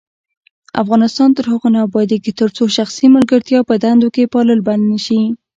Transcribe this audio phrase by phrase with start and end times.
[0.83, 5.21] افغانستان تر هغو نه ابادیږي، ترڅو شخصي ملګرتیا په دندو کې پالل بند نشي.